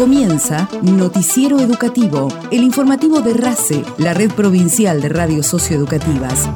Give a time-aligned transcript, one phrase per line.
[0.00, 6.48] Comienza Noticiero Educativo, el informativo de RACE, la red provincial de radios socioeducativas.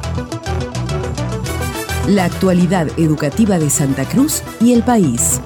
[2.07, 5.39] La actualidad educativa de Santa Cruz y el país.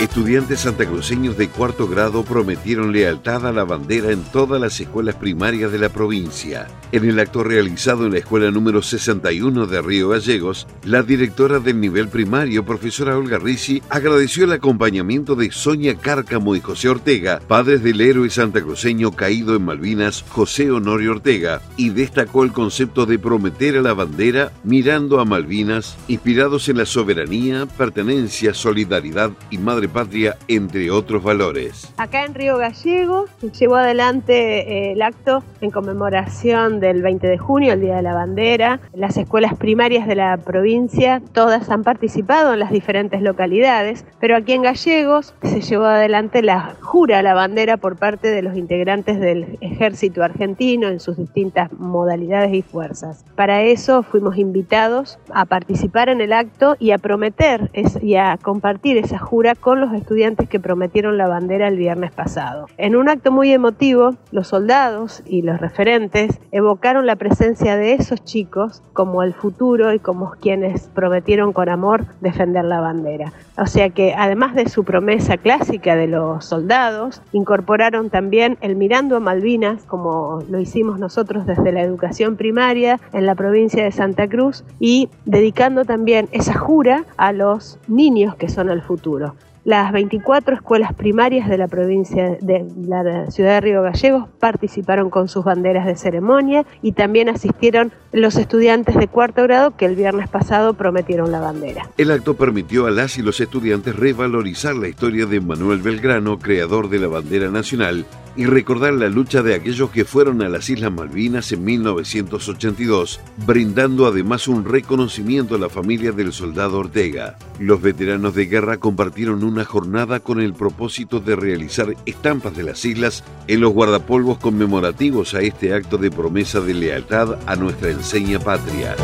[0.00, 5.72] Estudiantes santacruceños de cuarto grado prometieron lealtad a la bandera en todas las escuelas primarias
[5.72, 6.66] de la provincia.
[6.92, 11.80] En el acto realizado en la escuela número 61 de Río Gallegos, la directora del
[11.80, 17.82] nivel primario, profesora Olga Ricci, agradeció el acompañamiento de Sonia Cárcamo y José Ortega, padres
[17.82, 23.78] del héroe santacruceño caído en Malvinas, José Honorio Ortega, y destacó el concepto de prometer
[23.78, 30.36] a la bandera mirando a Malvinas, inspirados en la soberanía, pertenencia, solidaridad y madre patria,
[30.48, 31.92] entre otros valores.
[31.96, 37.38] Acá en Río Gallegos se llevó adelante eh, el acto en conmemoración del 20 de
[37.38, 38.80] junio, el Día de la Bandera.
[38.94, 44.52] Las escuelas primarias de la provincia, todas han participado en las diferentes localidades, pero aquí
[44.52, 49.20] en Gallegos se llevó adelante la jura a la bandera por parte de los integrantes
[49.20, 53.24] del ejército argentino en sus distintas modalidades y fuerzas.
[53.34, 57.70] Para eso fuimos invitados a participar en el acto y a prometer
[58.02, 62.66] y a compartir esa jura con los estudiantes que prometieron la bandera el viernes pasado.
[62.76, 68.24] En un acto muy emotivo, los soldados y los referentes evocaron la presencia de esos
[68.24, 73.32] chicos como el futuro y como quienes prometieron con amor defender la bandera.
[73.58, 79.16] O sea que además de su promesa clásica de los soldados, incorporaron también el mirando
[79.16, 84.28] a Malvinas, como lo hicimos nosotros desde la educación primaria en la provincia de Santa
[84.28, 89.34] Cruz, y dedicando también esa jura a los niños que son el futuro.
[89.66, 95.26] Las 24 escuelas primarias de la provincia de la ciudad de Río Gallegos participaron con
[95.26, 100.28] sus banderas de ceremonia y también asistieron los estudiantes de cuarto grado que el viernes
[100.28, 101.90] pasado prometieron la bandera.
[101.98, 106.88] El acto permitió a las y los estudiantes revalorizar la historia de Manuel Belgrano, creador
[106.88, 108.06] de la bandera nacional,
[108.36, 114.06] y recordar la lucha de aquellos que fueron a las Islas Malvinas en 1982, brindando
[114.06, 117.38] además un reconocimiento a la familia del soldado Ortega.
[117.58, 122.84] Los veteranos de guerra compartieron una jornada con el propósito de realizar estampas de las
[122.84, 128.38] islas en los guardapolvos conmemorativos a este acto de promesa de lealtad a nuestra enseña
[128.38, 128.94] patria.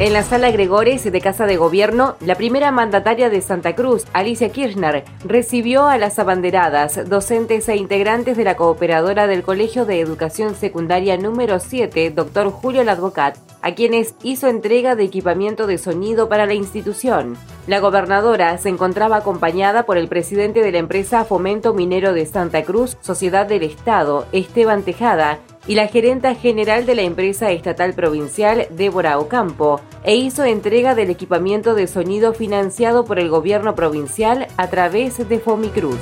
[0.00, 4.48] En la sala Gregores de Casa de Gobierno, la primera mandataria de Santa Cruz, Alicia
[4.48, 10.54] Kirchner, recibió a las abanderadas, docentes e integrantes de la cooperadora del Colegio de Educación
[10.54, 16.46] Secundaria número 7, doctor Julio Ladvocat, a quienes hizo entrega de equipamiento de sonido para
[16.46, 17.36] la institución.
[17.66, 22.62] La gobernadora se encontraba acompañada por el presidente de la empresa Fomento Minero de Santa
[22.62, 28.66] Cruz, Sociedad del Estado, Esteban Tejada, y la gerenta general de la empresa estatal provincial,
[28.70, 34.68] Débora Ocampo, e hizo entrega del equipamiento de sonido financiado por el gobierno provincial a
[34.68, 35.98] través de Fomicruz.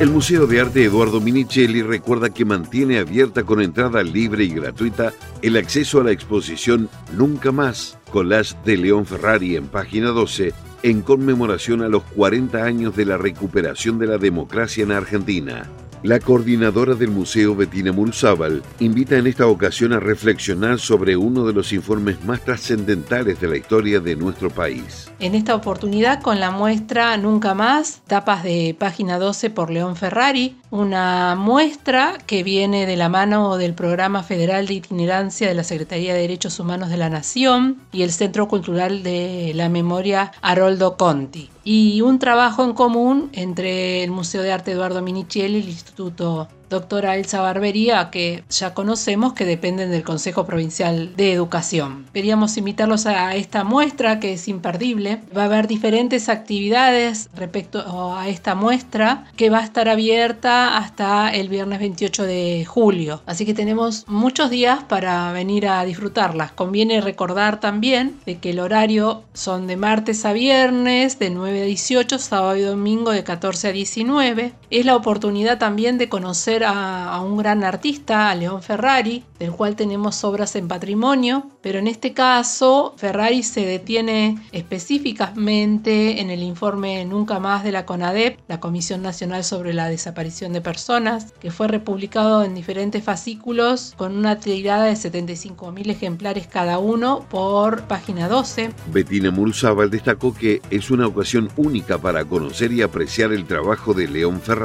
[0.00, 5.12] El Museo de Arte Eduardo Minichelli recuerda que mantiene abierta con entrada libre y gratuita
[5.42, 11.02] el acceso a la exposición Nunca Más, collage de León Ferrari en página 12, en
[11.02, 15.68] conmemoración a los 40 años de la recuperación de la democracia en Argentina.
[16.04, 21.52] La coordinadora del Museo, Bettina Murzábal, invita en esta ocasión a reflexionar sobre uno de
[21.52, 25.10] los informes más trascendentales de la historia de nuestro país.
[25.18, 30.56] En esta oportunidad con la muestra Nunca Más, tapas de página 12 por León Ferrari,
[30.70, 36.14] una muestra que viene de la mano del Programa Federal de Itinerancia de la Secretaría
[36.14, 41.50] de Derechos Humanos de la Nación y el Centro Cultural de la Memoria Haroldo Conti
[41.70, 46.48] y un trabajo en común entre el Museo de Arte Eduardo Minichelli y el Instituto
[46.68, 52.06] doctora Elsa Barbería, que ya conocemos que dependen del Consejo Provincial de Educación.
[52.12, 55.20] Queríamos invitarlos a esta muestra que es imperdible.
[55.36, 61.30] Va a haber diferentes actividades respecto a esta muestra que va a estar abierta hasta
[61.30, 63.22] el viernes 28 de julio.
[63.26, 66.52] Así que tenemos muchos días para venir a disfrutarlas.
[66.52, 71.64] Conviene recordar también de que el horario son de martes a viernes de 9 a
[71.64, 74.52] 18, sábado y domingo de 14 a 19.
[74.70, 79.76] Es la oportunidad también de conocer a, un gran artista, a León Ferrari, del cual
[79.76, 87.04] tenemos obras en patrimonio, pero en este caso Ferrari se detiene específicamente en el informe
[87.06, 91.68] Nunca más de la CONADEP, la Comisión Nacional sobre la Desaparición de Personas, que fue
[91.68, 98.70] republicado en diferentes fascículos con una tirada de 75.000 ejemplares cada uno por página 12.
[98.92, 104.08] Bettina Murzábal destacó que es una ocasión única para conocer y apreciar el trabajo de
[104.08, 104.57] León Ferrari,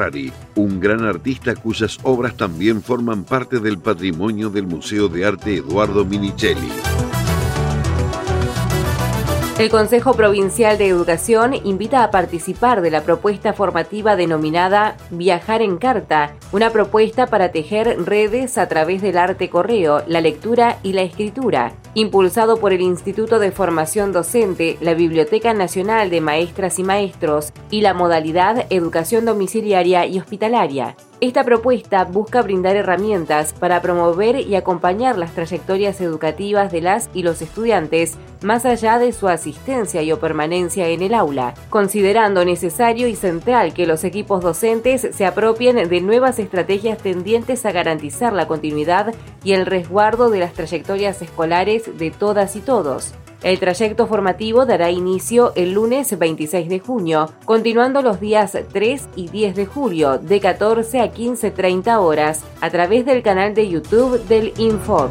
[0.56, 6.04] un gran artista cuya obras también forman parte del patrimonio del Museo de Arte Eduardo
[6.04, 6.72] Minichelli.
[9.60, 15.78] El Consejo Provincial de Educación invita a participar de la propuesta formativa denominada Viajar en
[15.78, 21.04] Carta, una propuesta para tejer redes a través del arte correo, la lectura y la
[21.04, 27.54] escritura, impulsado por el Instituto de Formación Docente, la Biblioteca Nacional de Maestras y Maestros
[27.69, 30.95] y la modalidad Educación Domiciliaria y Hospitalaria.
[31.22, 37.24] Esta propuesta busca brindar herramientas para promover y acompañar las trayectorias educativas de las y
[37.24, 43.07] los estudiantes más allá de su asistencia y o permanencia en el aula, considerando necesario
[43.07, 48.48] y central que los equipos docentes se apropien de nuevas estrategias tendientes a garantizar la
[48.48, 49.16] continuidad
[49.46, 53.13] y el resguardo de las trayectorias escolares de todas y todos.
[53.44, 59.27] El trayecto formativo dará inicio el lunes 26 de junio, continuando los días 3 y
[59.27, 64.53] 10 de julio de 14 a 15.30 horas a través del canal de YouTube del
[64.57, 65.09] Infod.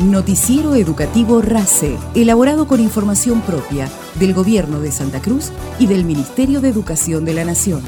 [0.00, 6.60] Noticiero Educativo RACE, elaborado con información propia del Gobierno de Santa Cruz y del Ministerio
[6.60, 7.82] de Educación de la Nación.